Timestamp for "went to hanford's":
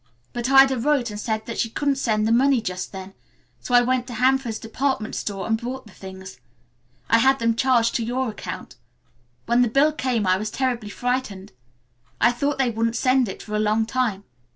3.83-4.57